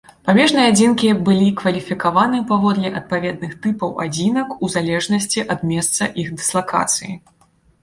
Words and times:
Памежныя 0.27 0.69
адзінкі 0.71 1.09
былі 1.27 1.49
кваліфікаваны 1.59 2.39
паводле 2.53 2.93
адпаведных 3.01 3.53
тыпаў 3.67 3.89
адзінак 4.07 4.57
у 4.63 4.73
залежнасці 4.79 5.47
ад 5.59 5.69
месца 5.75 6.03
іх 6.25 6.35
дыслакацыі. 6.43 7.13